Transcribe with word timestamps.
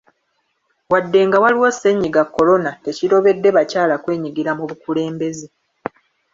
Wadde 0.91 1.19
nga 1.27 1.37
waliwo 1.43 1.67
ssenyiga 1.73 2.23
Korona 2.35 2.71
tekirobedde 2.83 3.49
bakyala 3.57 3.95
kwenyigira 4.03 4.51
mu 4.57 4.63
bukulembeze. 4.69 5.47